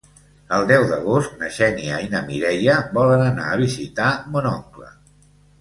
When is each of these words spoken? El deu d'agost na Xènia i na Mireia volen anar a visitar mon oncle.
El 0.55 0.63
deu 0.71 0.85
d'agost 0.91 1.35
na 1.41 1.49
Xènia 1.57 1.99
i 2.07 2.09
na 2.15 2.23
Mireia 2.31 2.79
volen 2.99 3.23
anar 3.29 3.47
a 3.51 3.61
visitar 3.63 4.11
mon 4.35 4.53
oncle. 4.57 4.91